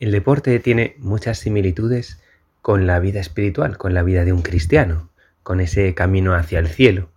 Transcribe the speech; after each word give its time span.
El 0.00 0.12
deporte 0.12 0.58
tiene 0.60 0.94
muchas 0.98 1.38
similitudes 1.38 2.20
con 2.62 2.86
la 2.86 3.00
vida 3.00 3.20
espiritual, 3.20 3.78
con 3.78 3.94
la 3.94 4.04
vida 4.04 4.24
de 4.24 4.32
un 4.32 4.42
cristiano, 4.42 5.10
con 5.42 5.60
ese 5.60 5.94
camino 5.94 6.34
hacia 6.34 6.60
el 6.60 6.68
cielo. 6.68 7.10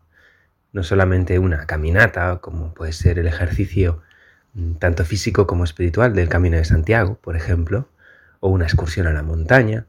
No 0.73 0.83
solamente 0.83 1.37
una 1.37 1.67
caminata, 1.67 2.39
como 2.39 2.73
puede 2.73 2.93
ser 2.93 3.19
el 3.19 3.27
ejercicio 3.27 4.01
mm, 4.53 4.73
tanto 4.75 5.05
físico 5.05 5.45
como 5.45 5.63
espiritual 5.63 6.15
del 6.15 6.29
Camino 6.29 6.57
de 6.57 6.65
Santiago, 6.65 7.19
por 7.21 7.35
ejemplo, 7.35 7.87
o 8.39 8.49
una 8.49 8.65
excursión 8.65 9.05
a 9.05 9.13
la 9.13 9.21
montaña, 9.21 9.85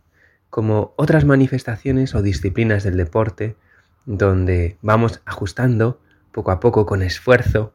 como 0.50 0.92
otras 0.96 1.24
manifestaciones 1.24 2.14
o 2.14 2.20
disciplinas 2.20 2.82
del 2.82 2.98
deporte 2.98 3.56
donde 4.04 4.76
vamos 4.82 5.22
ajustando 5.24 5.98
poco 6.30 6.50
a 6.50 6.60
poco 6.60 6.84
con 6.84 7.02
esfuerzo 7.02 7.72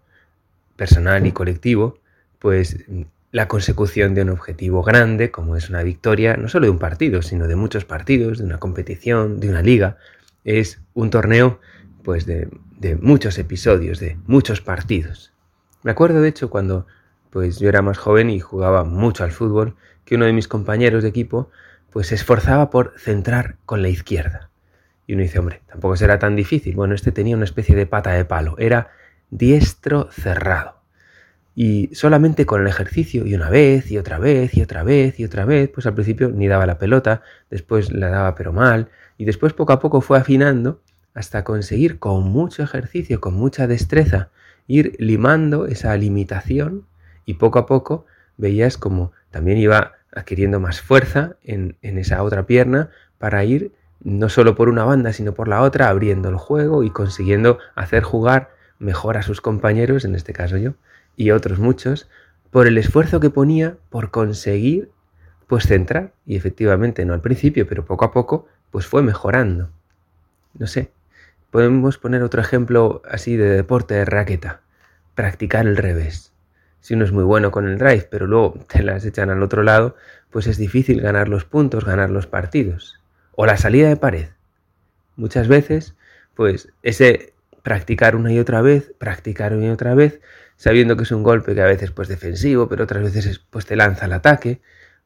personal 0.75 1.25
y 1.25 1.31
colectivo, 1.31 1.97
pues 2.37 2.85
la 3.31 3.47
consecución 3.47 4.13
de 4.13 4.21
un 4.21 4.29
objetivo 4.29 4.83
grande, 4.83 5.31
como 5.31 5.55
es 5.55 5.69
una 5.69 5.83
victoria, 5.83 6.37
no 6.37 6.47
solo 6.47 6.65
de 6.65 6.71
un 6.71 6.79
partido, 6.79 7.21
sino 7.21 7.47
de 7.47 7.55
muchos 7.55 7.85
partidos, 7.85 8.37
de 8.39 8.45
una 8.45 8.57
competición, 8.57 9.39
de 9.39 9.49
una 9.49 9.61
liga. 9.61 9.97
Es 10.43 10.81
un 10.93 11.09
torneo, 11.09 11.59
pues, 12.03 12.25
de, 12.25 12.49
muchos 13.01 13.37
episodios, 13.37 13.99
de 13.99 14.17
muchos 14.27 14.61
partidos. 14.61 15.33
Me 15.83 15.91
acuerdo, 15.91 16.21
de 16.21 16.29
hecho, 16.29 16.49
cuando 16.49 16.85
pues 17.29 17.59
yo 17.59 17.67
era 17.67 17.81
más 17.81 17.97
joven 17.97 18.29
y 18.29 18.39
jugaba 18.39 18.83
mucho 18.85 19.23
al 19.23 19.31
fútbol, 19.31 19.75
que 20.05 20.15
uno 20.15 20.25
de 20.25 20.33
mis 20.33 20.47
compañeros 20.47 21.03
de 21.03 21.09
equipo, 21.09 21.51
pues 21.91 22.07
se 22.07 22.15
esforzaba 22.15 22.69
por 22.69 22.93
centrar 22.97 23.57
con 23.65 23.81
la 23.81 23.89
izquierda. 23.89 24.49
Y 25.05 25.13
uno 25.13 25.23
dice, 25.23 25.39
hombre, 25.39 25.61
tampoco 25.67 25.97
será 25.97 26.19
tan 26.19 26.35
difícil. 26.35 26.75
Bueno, 26.75 26.95
este 26.95 27.11
tenía 27.11 27.35
una 27.35 27.45
especie 27.45 27.75
de 27.75 27.85
pata 27.85 28.11
de 28.11 28.25
palo, 28.25 28.55
era 28.57 28.91
diestro 29.29 30.09
cerrado. 30.11 30.76
Y 31.59 31.89
solamente 31.95 32.45
con 32.45 32.61
el 32.61 32.67
ejercicio, 32.67 33.25
y 33.25 33.33
una 33.33 33.49
vez, 33.49 33.89
y 33.89 33.97
otra 33.97 34.19
vez, 34.19 34.55
y 34.55 34.61
otra 34.61 34.83
vez, 34.83 35.19
y 35.19 35.25
otra 35.25 35.43
vez, 35.43 35.67
pues 35.69 35.87
al 35.87 35.95
principio 35.95 36.29
ni 36.29 36.47
daba 36.47 36.67
la 36.67 36.77
pelota, 36.77 37.23
después 37.49 37.91
la 37.91 38.09
daba 38.09 38.35
pero 38.35 38.53
mal, 38.53 38.89
y 39.17 39.25
después 39.25 39.53
poco 39.53 39.73
a 39.73 39.79
poco 39.79 40.01
fue 40.01 40.19
afinando 40.19 40.83
hasta 41.15 41.43
conseguir 41.43 41.97
con 41.97 42.25
mucho 42.25 42.61
ejercicio, 42.61 43.19
con 43.19 43.33
mucha 43.33 43.65
destreza, 43.65 44.29
ir 44.67 44.95
limando 44.99 45.65
esa 45.65 45.97
limitación, 45.97 46.85
y 47.25 47.33
poco 47.33 47.57
a 47.57 47.65
poco 47.65 48.05
veías 48.37 48.77
como 48.77 49.11
también 49.31 49.57
iba 49.57 49.93
adquiriendo 50.13 50.59
más 50.59 50.79
fuerza 50.81 51.37
en, 51.43 51.75
en 51.81 51.97
esa 51.97 52.21
otra 52.21 52.45
pierna 52.45 52.91
para 53.17 53.43
ir 53.45 53.71
no 54.03 54.29
solo 54.29 54.53
por 54.53 54.69
una 54.69 54.83
banda, 54.83 55.11
sino 55.11 55.33
por 55.33 55.47
la 55.47 55.63
otra, 55.63 55.89
abriendo 55.89 56.29
el 56.29 56.35
juego 56.35 56.83
y 56.83 56.91
consiguiendo 56.91 57.57
hacer 57.73 58.03
jugar 58.03 58.51
mejor 58.77 59.17
a 59.17 59.23
sus 59.23 59.41
compañeros, 59.41 60.05
en 60.05 60.13
este 60.13 60.33
caso 60.33 60.57
yo, 60.57 60.75
y 61.17 61.31
otros 61.31 61.59
muchos, 61.59 62.07
por 62.51 62.67
el 62.67 62.77
esfuerzo 62.77 63.19
que 63.19 63.29
ponía 63.29 63.75
por 63.89 64.11
conseguir 64.11 64.91
pues 65.47 65.65
centrar 65.65 66.13
y 66.25 66.37
efectivamente 66.37 67.03
no 67.03 67.13
al 67.13 67.21
principio, 67.21 67.67
pero 67.67 67.83
poco 67.83 68.05
a 68.05 68.13
poco 68.13 68.47
pues 68.71 68.85
fue 68.85 69.01
mejorando. 69.01 69.69
No 70.53 70.67
sé, 70.67 70.91
podemos 71.51 71.97
poner 71.97 72.23
otro 72.23 72.39
ejemplo 72.39 73.01
así 73.09 73.35
de 73.35 73.49
deporte 73.49 73.95
de 73.95 74.05
raqueta, 74.05 74.61
practicar 75.15 75.67
el 75.67 75.75
revés. 75.75 76.33
Si 76.79 76.93
uno 76.93 77.03
es 77.03 77.11
muy 77.11 77.23
bueno 77.23 77.51
con 77.51 77.67
el 77.67 77.77
drive, 77.77 78.07
pero 78.09 78.27
luego 78.27 78.53
te 78.67 78.83
las 78.83 79.03
echan 79.03 79.29
al 79.29 79.43
otro 79.43 79.63
lado, 79.63 79.95
pues 80.29 80.47
es 80.47 80.57
difícil 80.57 81.01
ganar 81.01 81.27
los 81.27 81.43
puntos, 81.43 81.83
ganar 81.83 82.09
los 82.09 82.27
partidos. 82.27 83.01
O 83.35 83.45
la 83.45 83.57
salida 83.57 83.89
de 83.89 83.97
pared. 83.97 84.27
Muchas 85.15 85.47
veces, 85.47 85.95
pues 86.35 86.69
ese 86.83 87.33
practicar 87.63 88.15
una 88.15 88.31
y 88.31 88.39
otra 88.39 88.61
vez, 88.61 88.93
practicar 88.97 89.53
una 89.53 89.67
y 89.67 89.69
otra 89.69 89.95
vez, 89.95 90.21
sabiendo 90.55 90.97
que 90.97 91.03
es 91.03 91.11
un 91.11 91.23
golpe 91.23 91.53
que 91.53 91.61
a 91.61 91.65
veces 91.65 91.91
pues 91.91 92.07
defensivo, 92.07 92.67
pero 92.67 92.83
otras 92.83 93.03
veces 93.03 93.39
pues 93.49 93.65
te 93.65 93.75
lanza 93.75 94.05
el 94.05 94.13
ataque. 94.13 94.61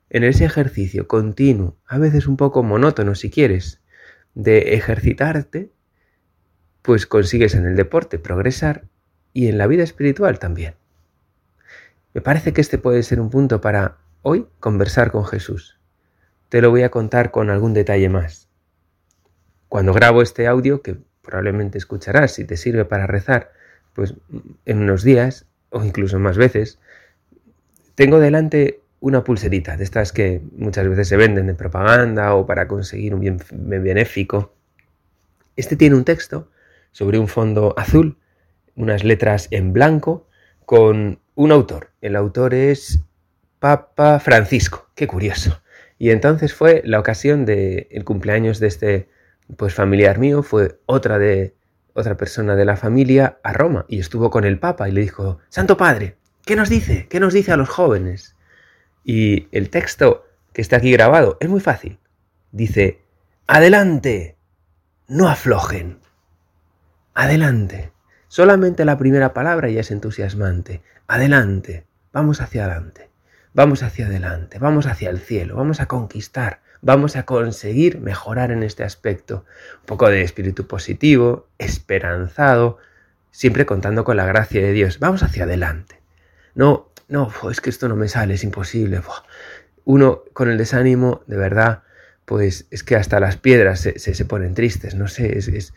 En 0.10 0.24
ese 0.24 0.46
ejercicio 0.46 1.08
continuo, 1.08 1.78
a 1.88 1.98
veces 1.98 2.28
un 2.28 2.38
poco 2.38 2.64
monótono 2.64 3.16
si 3.16 3.30
quieres, 3.30 3.82
de 4.34 4.76
ejercitarte, 4.76 5.72
pues 6.82 7.06
consigues 7.06 7.56
en 7.56 7.66
el 7.66 7.76
deporte 7.76 8.20
progresar 8.20 8.86
y 9.34 9.48
en 9.48 9.58
la 9.58 9.68
vida 9.68 9.84
espiritual 9.84 10.40
también. 10.40 10.76
Me 12.14 12.22
parece 12.22 12.52
que 12.54 12.62
este 12.62 12.78
puede 12.78 13.04
ser 13.04 13.22
un 13.22 13.30
punto 13.30 13.62
para 13.62 13.98
hoy 14.22 14.48
conversar 14.60 15.12
con 15.12 15.26
Jesús. 15.26 15.80
Te 16.50 16.62
lo 16.62 16.70
voy 16.70 16.84
a 16.84 16.92
contar 16.92 17.32
con 17.32 17.50
algún 17.50 17.74
detalle 17.74 18.10
más. 18.10 18.50
Cuando 19.70 19.94
grabo 19.94 20.22
este 20.22 20.48
audio, 20.48 20.82
que 20.82 20.98
probablemente 21.22 21.78
escucharás 21.78 22.34
si 22.34 22.46
te 22.46 22.58
sirve 22.58 22.86
para 22.86 23.08
rezar, 23.08 23.52
pues 23.94 24.14
en 24.66 24.80
unos 24.80 25.04
días 25.04 25.46
o 25.70 25.84
incluso 25.84 26.20
más 26.20 26.38
veces, 26.38 26.80
tengo 27.96 28.20
delante 28.20 28.82
una 29.00 29.24
pulserita 29.24 29.78
de 29.78 29.84
estas 29.84 30.12
que 30.12 30.42
muchas 30.56 30.88
veces 30.88 31.08
se 31.08 31.18
venden 31.18 31.48
de 31.48 31.56
propaganda 31.56 32.36
o 32.36 32.46
para 32.46 32.68
conseguir 32.68 33.16
un 33.16 33.22
bien 33.22 33.38
benéfico. 33.52 34.54
Este 35.56 35.76
tiene 35.76 35.96
un 35.96 36.06
texto 36.06 36.50
sobre 36.92 37.18
un 37.18 37.28
fondo 37.28 37.74
azul, 37.78 38.18
unas 38.76 39.04
letras 39.04 39.48
en 39.52 39.74
blanco, 39.74 40.28
con 40.66 41.20
un 41.36 41.52
autor. 41.52 41.90
El 42.02 42.16
autor 42.16 42.54
es 42.54 43.00
Papa 43.60 44.20
Francisco. 44.20 44.90
Qué 44.96 45.08
curioso. 45.08 45.62
Y 45.98 46.12
entonces 46.12 46.54
fue 46.54 46.82
la 46.86 47.00
ocasión 47.00 47.46
del 47.46 47.88
el 47.92 48.04
cumpleaños 48.04 48.60
de 48.60 48.68
este 48.68 49.10
pues 49.58 49.74
familiar 49.74 50.20
mío, 50.20 50.44
fue 50.44 50.80
otra 50.86 51.20
de 51.20 51.56
otra 51.94 52.16
persona 52.16 52.56
de 52.56 52.66
la 52.66 52.78
familia 52.78 53.40
a 53.44 53.54
Roma 53.54 53.86
y 53.90 54.00
estuvo 54.00 54.30
con 54.30 54.46
el 54.46 54.60
Papa 54.60 54.88
y 54.88 54.92
le 54.94 55.02
dijo, 55.02 55.40
Santo 55.50 55.78
Padre, 55.78 56.18
¿qué 56.46 56.56
nos 56.56 56.70
dice? 56.70 57.08
¿Qué 57.10 57.20
nos 57.20 57.34
dice 57.34 57.52
a 57.52 57.58
los 57.58 57.70
jóvenes? 57.70 58.36
Y 59.04 59.48
el 59.52 59.70
texto 59.70 60.26
que 60.54 60.62
está 60.62 60.78
aquí 60.78 60.92
grabado 60.92 61.38
es 61.42 61.50
muy 61.50 61.60
fácil. 61.60 62.00
Dice, 62.52 63.02
adelante, 63.48 64.38
no 65.08 65.28
aflojen. 65.28 66.00
Adelante. 67.14 67.92
Solamente 68.30 68.86
la 68.86 68.98
primera 68.98 69.34
palabra 69.34 69.70
ya 69.70 69.82
es 69.82 69.92
entusiasmante. 69.92 70.82
Adelante, 71.08 71.86
vamos 72.14 72.40
hacia 72.40 72.66
adelante. 72.66 73.12
Vamos 73.54 73.84
hacia 73.84 74.06
adelante, 74.06 74.60
vamos 74.60 74.86
hacia 74.86 75.10
el 75.10 75.20
cielo, 75.20 75.58
vamos 75.58 75.82
a 75.82 75.86
conquistar, 75.86 76.62
vamos 76.82 77.16
a 77.16 77.24
conseguir 77.24 78.00
mejorar 78.00 78.52
en 78.52 78.64
este 78.64 78.84
aspecto. 78.84 79.46
Un 79.82 79.86
poco 79.86 80.10
de 80.10 80.22
espíritu 80.22 80.68
positivo, 80.68 81.48
esperanzado, 81.58 82.78
siempre 83.32 83.66
contando 83.66 84.04
con 84.04 84.18
la 84.18 84.26
gracia 84.26 84.62
de 84.62 84.74
Dios. 84.74 85.00
Vamos 85.00 85.24
hacia 85.24 85.44
adelante. 85.44 86.02
No, 86.56 86.90
no, 87.08 87.32
es 87.50 87.62
que 87.62 87.70
esto 87.70 87.88
no 87.88 87.96
me 87.96 88.08
sale, 88.08 88.34
es 88.34 88.44
imposible. 88.44 89.02
Uno 89.86 90.24
con 90.34 90.50
el 90.50 90.58
desánimo, 90.58 91.22
de 91.28 91.38
verdad, 91.38 91.84
pues 92.26 92.66
es 92.72 92.84
que 92.84 92.96
hasta 92.96 93.20
las 93.20 93.38
piedras 93.38 93.80
se, 93.80 94.00
se, 94.00 94.26
ponen 94.26 94.54
tristes, 94.54 94.96
no 94.96 95.08
sé, 95.08 95.38
es, 95.38 95.74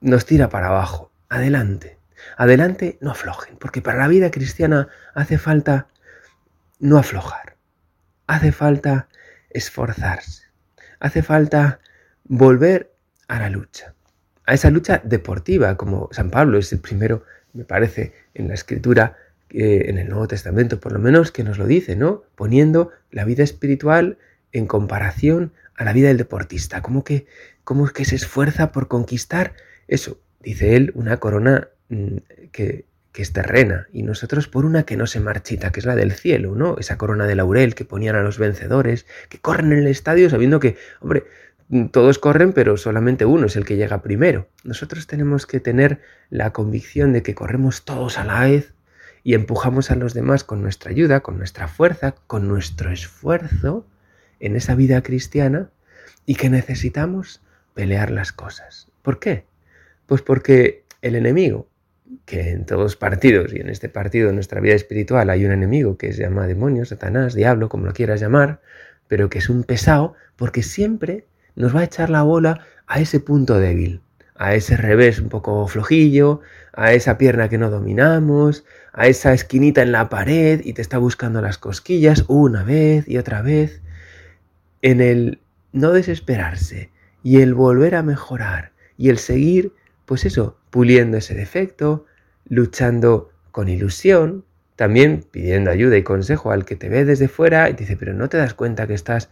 nos 0.00 0.26
tira 0.26 0.48
para 0.48 0.68
abajo. 0.68 1.10
Adelante. 1.28 1.98
Adelante, 2.36 2.98
no 3.00 3.10
aflojen, 3.10 3.56
porque 3.56 3.82
para 3.82 3.98
la 3.98 4.08
vida 4.08 4.30
cristiana 4.30 4.88
hace 5.14 5.38
falta 5.38 5.88
no 6.78 6.98
aflojar. 6.98 7.56
Hace 8.26 8.52
falta 8.52 9.08
esforzarse. 9.54 10.44
Hace 11.00 11.22
falta 11.22 11.80
volver 12.24 12.92
a 13.28 13.38
la 13.38 13.50
lucha, 13.50 13.94
a 14.46 14.54
esa 14.54 14.70
lucha 14.70 15.00
deportiva, 15.04 15.76
como 15.76 16.08
San 16.12 16.30
Pablo 16.30 16.58
es 16.58 16.72
el 16.72 16.80
primero, 16.80 17.24
me 17.52 17.64
parece, 17.64 18.12
en 18.34 18.48
la 18.48 18.54
escritura, 18.54 19.16
eh, 19.50 19.84
en 19.88 19.98
el 19.98 20.08
Nuevo 20.08 20.28
Testamento 20.28 20.80
por 20.80 20.92
lo 20.92 20.98
menos, 20.98 21.30
que 21.30 21.44
nos 21.44 21.58
lo 21.58 21.66
dice, 21.66 21.96
¿no? 21.96 22.24
Poniendo 22.34 22.90
la 23.10 23.24
vida 23.24 23.42
espiritual 23.42 24.18
en 24.52 24.66
comparación 24.66 25.52
a 25.74 25.84
la 25.84 25.92
vida 25.92 26.08
del 26.08 26.16
deportista, 26.16 26.82
como 26.82 27.04
que, 27.04 27.26
como 27.64 27.86
que 27.88 28.04
se 28.04 28.16
esfuerza 28.16 28.72
por 28.72 28.88
conquistar 28.88 29.54
eso, 29.88 30.20
dice 30.40 30.76
él, 30.76 30.92
una 30.94 31.18
corona 31.18 31.68
mm, 31.88 32.16
que, 32.52 32.86
que 33.12 33.22
es 33.22 33.32
terrena, 33.32 33.88
y 33.92 34.02
nosotros 34.02 34.48
por 34.48 34.64
una 34.64 34.84
que 34.84 34.96
no 34.96 35.06
se 35.06 35.20
marchita, 35.20 35.70
que 35.70 35.80
es 35.80 35.86
la 35.86 35.94
del 35.94 36.12
cielo, 36.12 36.54
¿no? 36.54 36.76
Esa 36.78 36.96
corona 36.96 37.26
de 37.26 37.34
laurel 37.34 37.74
que 37.74 37.84
ponían 37.84 38.16
a 38.16 38.22
los 38.22 38.38
vencedores, 38.38 39.06
que 39.28 39.38
corren 39.38 39.72
en 39.72 39.78
el 39.78 39.86
estadio 39.86 40.30
sabiendo 40.30 40.60
que, 40.60 40.76
hombre, 41.00 41.24
todos 41.90 42.18
corren, 42.18 42.52
pero 42.52 42.76
solamente 42.76 43.24
uno 43.24 43.46
es 43.46 43.56
el 43.56 43.64
que 43.64 43.76
llega 43.76 44.02
primero. 44.02 44.48
Nosotros 44.64 45.06
tenemos 45.06 45.46
que 45.46 45.60
tener 45.60 46.00
la 46.30 46.52
convicción 46.52 47.12
de 47.12 47.22
que 47.22 47.34
corremos 47.34 47.84
todos 47.84 48.18
a 48.18 48.24
la 48.24 48.40
vez 48.40 48.74
y 49.24 49.34
empujamos 49.34 49.90
a 49.90 49.96
los 49.96 50.14
demás 50.14 50.44
con 50.44 50.62
nuestra 50.62 50.90
ayuda, 50.90 51.20
con 51.20 51.38
nuestra 51.38 51.68
fuerza, 51.68 52.14
con 52.26 52.48
nuestro 52.48 52.90
esfuerzo 52.90 53.86
en 54.40 54.56
esa 54.56 54.74
vida 54.74 55.02
cristiana 55.02 55.70
y 56.26 56.34
que 56.34 56.50
necesitamos 56.50 57.40
pelear 57.74 58.10
las 58.10 58.32
cosas. 58.32 58.88
¿Por 59.02 59.18
qué? 59.18 59.46
Pues 60.06 60.20
porque 60.20 60.84
el 61.00 61.14
enemigo, 61.14 61.68
que 62.24 62.50
en 62.50 62.66
todos 62.66 62.96
partidos 62.96 63.52
y 63.52 63.60
en 63.60 63.68
este 63.68 63.88
partido 63.88 64.28
de 64.28 64.34
nuestra 64.34 64.60
vida 64.60 64.74
espiritual 64.74 65.30
hay 65.30 65.44
un 65.44 65.52
enemigo 65.52 65.96
que 65.96 66.12
se 66.12 66.22
llama 66.22 66.46
demonio, 66.46 66.84
Satanás, 66.84 67.34
diablo, 67.34 67.68
como 67.68 67.86
lo 67.86 67.92
quieras 67.92 68.20
llamar, 68.20 68.60
pero 69.08 69.28
que 69.28 69.38
es 69.38 69.48
un 69.48 69.64
pesado 69.64 70.14
porque 70.36 70.62
siempre 70.62 71.26
nos 71.54 71.74
va 71.74 71.80
a 71.80 71.84
echar 71.84 72.10
la 72.10 72.22
bola 72.22 72.66
a 72.86 73.00
ese 73.00 73.20
punto 73.20 73.58
débil, 73.58 74.00
a 74.34 74.54
ese 74.54 74.76
revés 74.76 75.18
un 75.18 75.28
poco 75.28 75.66
flojillo, 75.68 76.40
a 76.72 76.92
esa 76.92 77.18
pierna 77.18 77.48
que 77.48 77.58
no 77.58 77.70
dominamos, 77.70 78.64
a 78.92 79.06
esa 79.06 79.32
esquinita 79.32 79.82
en 79.82 79.92
la 79.92 80.08
pared 80.08 80.60
y 80.64 80.72
te 80.72 80.82
está 80.82 80.98
buscando 80.98 81.42
las 81.42 81.58
cosquillas 81.58 82.24
una 82.28 82.62
vez 82.62 83.08
y 83.08 83.18
otra 83.18 83.42
vez. 83.42 83.82
En 84.80 85.00
el 85.00 85.40
no 85.72 85.92
desesperarse 85.92 86.90
y 87.22 87.40
el 87.40 87.54
volver 87.54 87.94
a 87.94 88.02
mejorar 88.02 88.72
y 88.96 89.10
el 89.10 89.18
seguir, 89.18 89.72
pues 90.06 90.24
eso, 90.24 90.58
puliendo 90.72 91.18
ese 91.18 91.34
defecto, 91.34 92.06
luchando 92.48 93.30
con 93.50 93.68
ilusión, 93.68 94.44
también 94.74 95.22
pidiendo 95.30 95.70
ayuda 95.70 95.98
y 95.98 96.02
consejo 96.02 96.50
al 96.50 96.64
que 96.64 96.76
te 96.76 96.88
ve 96.88 97.04
desde 97.04 97.28
fuera 97.28 97.68
y 97.68 97.74
dice, 97.74 97.96
pero 97.96 98.14
no 98.14 98.30
te 98.30 98.38
das 98.38 98.54
cuenta 98.54 98.86
que 98.86 98.94
estás 98.94 99.28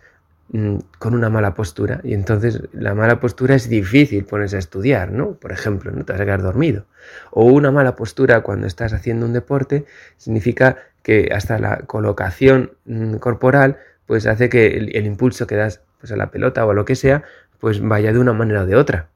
mm, 0.51 0.77
con 0.99 1.15
una 1.15 1.31
mala 1.31 1.55
postura 1.55 2.03
y 2.05 2.13
entonces 2.13 2.61
la 2.73 2.95
mala 2.95 3.21
postura 3.21 3.55
es 3.55 3.71
difícil 3.71 4.27
ponerse 4.27 4.57
a 4.57 4.59
estudiar, 4.59 5.13
¿no? 5.13 5.33
Por 5.33 5.51
ejemplo, 5.51 5.91
no 5.91 6.05
te 6.05 6.13
vas 6.13 6.21
a 6.21 6.27
quedar 6.27 6.43
dormido. 6.43 6.85
O 7.31 7.47
una 7.47 7.73
mala 7.73 7.97
postura 7.97 8.43
cuando 8.43 8.67
estás 8.67 8.93
haciendo 8.93 9.25
un 9.25 9.33
deporte 9.33 9.87
significa 10.19 10.77
que 11.03 11.31
hasta 11.35 11.59
la 11.59 11.79
colocación 11.79 12.73
mm, 12.85 13.15
corporal 13.15 13.79
pues 14.05 14.27
hace 14.27 14.51
que 14.51 14.77
el, 14.77 15.07
impulso 15.07 15.47
que 15.47 15.57
das 15.57 15.81
pues 16.01 16.13
a 16.13 16.17
la 16.17 16.31
pelota 16.31 16.67
o 16.67 16.71
a 16.71 16.75
lo 16.75 16.85
que 16.85 16.97
sea 16.97 17.23
pues 17.61 17.81
vaya 17.81 18.13
de 18.13 18.19
una 18.19 18.35
manera 18.35 18.65
o 18.65 18.67
de 18.67 18.77
otra. 18.77 19.09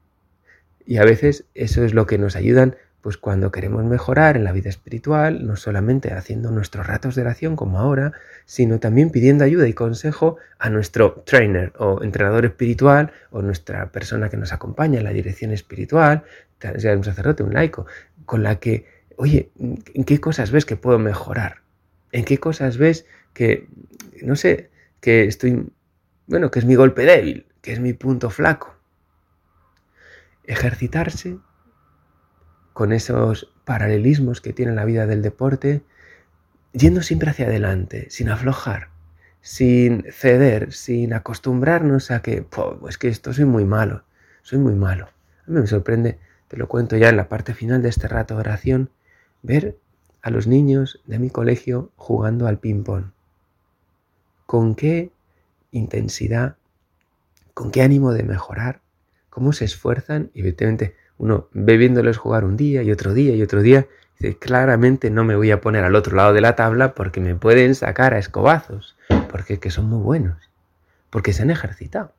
Y 0.85 0.97
a 0.97 1.05
veces 1.05 1.45
eso 1.53 1.83
es 1.83 1.93
lo 1.93 2.05
que 2.05 2.17
nos 2.17 2.35
ayudan 2.35 2.75
pues 3.05 3.17
cuando 3.17 3.51
queremos 3.51 3.83
mejorar 3.83 4.35
en 4.35 4.43
la 4.43 4.51
vida 4.51 4.67
espiritual, 4.67 5.45
no 5.45 5.57
solamente 5.57 6.11
haciendo 6.13 6.49
nuestros 6.49 6.87
ratos 6.87 7.13
de 7.13 7.21
oración 7.21 7.55
como 7.55 7.77
ahora, 7.77 8.13
sino 8.45 8.79
también 8.79 9.11
pidiendo 9.11 9.43
ayuda 9.43 9.67
y 9.67 9.73
consejo 9.73 10.37
a 10.57 10.71
nuestro 10.71 11.21
trainer 11.23 11.71
o 11.77 12.01
entrenador 12.01 12.45
espiritual 12.45 13.11
o 13.29 13.43
nuestra 13.43 13.91
persona 13.91 14.29
que 14.29 14.37
nos 14.37 14.53
acompaña 14.53 14.97
en 14.97 15.03
la 15.03 15.13
dirección 15.13 15.51
espiritual, 15.51 16.23
sea 16.77 16.97
un 16.97 17.03
sacerdote, 17.03 17.43
un 17.43 17.53
laico, 17.53 17.85
con 18.25 18.41
la 18.41 18.55
que, 18.55 18.87
oye, 19.17 19.51
¿en 19.59 20.03
qué 20.03 20.19
cosas 20.19 20.49
ves 20.49 20.65
que 20.65 20.75
puedo 20.75 20.97
mejorar? 20.97 21.57
¿En 22.11 22.25
qué 22.25 22.39
cosas 22.39 22.79
ves 22.79 23.05
que, 23.33 23.67
no 24.23 24.35
sé, 24.35 24.71
que 24.99 25.25
estoy, 25.25 25.71
bueno, 26.25 26.49
que 26.49 26.57
es 26.57 26.65
mi 26.65 26.73
golpe 26.73 27.05
débil, 27.05 27.45
que 27.61 27.71
es 27.71 27.79
mi 27.79 27.93
punto 27.93 28.31
flaco? 28.31 28.74
Ejercitarse 30.47 31.37
con 32.73 32.91
esos 32.91 33.53
paralelismos 33.63 34.41
que 34.41 34.53
tiene 34.53 34.73
la 34.73 34.85
vida 34.85 35.07
del 35.07 35.21
deporte, 35.21 35.83
yendo 36.73 37.01
siempre 37.01 37.29
hacia 37.29 37.47
adelante, 37.47 38.07
sin 38.09 38.29
aflojar, 38.29 38.89
sin 39.41 40.05
ceder, 40.11 40.73
sin 40.73 41.13
acostumbrarnos 41.13 42.11
a 42.11 42.21
que, 42.21 42.41
pues 42.41 42.97
que 42.97 43.07
esto 43.07 43.33
soy 43.33 43.45
muy 43.45 43.63
malo, 43.63 44.03
soy 44.41 44.59
muy 44.59 44.75
malo. 44.75 45.05
A 45.47 45.51
mí 45.51 45.61
me 45.61 45.67
sorprende, 45.67 46.19
te 46.47 46.57
lo 46.57 46.67
cuento 46.67 46.97
ya 46.97 47.09
en 47.09 47.17
la 47.17 47.29
parte 47.29 47.53
final 47.53 47.81
de 47.81 47.89
este 47.89 48.07
rato 48.07 48.33
de 48.33 48.41
oración, 48.41 48.89
ver 49.41 49.77
a 50.21 50.29
los 50.29 50.47
niños 50.47 51.01
de 51.05 51.19
mi 51.19 51.29
colegio 51.29 51.91
jugando 51.95 52.47
al 52.47 52.59
ping-pong. 52.59 53.11
Con 54.45 54.75
qué 54.75 55.11
intensidad, 55.71 56.57
con 57.53 57.71
qué 57.71 57.83
ánimo 57.83 58.11
de 58.11 58.23
mejorar, 58.23 58.81
cómo 59.35 59.51
se 59.51 59.65
esfuerzan 59.65 60.31
y 60.33 60.39
evidentemente 60.39 60.95
uno 61.17 61.49
ve 61.51 61.75
viéndoles 61.75 62.15
jugar 62.15 62.45
un 62.45 62.55
día 62.55 62.83
y 62.83 62.91
otro 62.93 63.13
día 63.13 63.35
y 63.35 63.41
otro 63.41 63.61
día, 63.61 63.85
dice, 64.17 64.37
claramente 64.37 65.09
no 65.11 65.25
me 65.25 65.35
voy 65.35 65.51
a 65.51 65.59
poner 65.59 65.83
al 65.83 65.95
otro 65.95 66.15
lado 66.15 66.31
de 66.31 66.39
la 66.39 66.55
tabla 66.55 66.93
porque 66.93 67.19
me 67.19 67.35
pueden 67.35 67.75
sacar 67.75 68.13
a 68.13 68.17
escobazos, 68.17 68.95
porque 69.29 69.59
que 69.59 69.71
son 69.71 69.89
muy 69.89 70.01
buenos, 70.01 70.37
porque 71.09 71.33
se 71.33 71.41
han 71.41 71.51
ejercitado. 71.51 72.13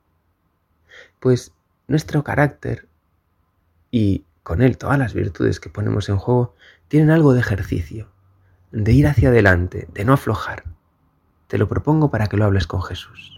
Pues 1.19 1.55
nuestro 1.87 2.23
carácter 2.23 2.87
y 3.89 4.23
con 4.43 4.61
él 4.61 4.77
todas 4.77 4.99
las 4.99 5.15
virtudes 5.15 5.59
que 5.59 5.71
ponemos 5.71 6.09
en 6.09 6.17
juego 6.17 6.53
tienen 6.87 7.09
algo 7.09 7.33
de 7.33 7.39
ejercicio, 7.39 8.11
de 8.71 8.91
ir 8.91 9.07
hacia 9.07 9.29
adelante, 9.29 9.87
de 9.91 10.05
no 10.05 10.13
aflojar. 10.13 10.65
Te 11.47 11.57
lo 11.57 11.67
propongo 11.67 12.11
para 12.11 12.27
que 12.27 12.37
lo 12.37 12.45
hables 12.45 12.67
con 12.67 12.83
Jesús. 12.83 13.36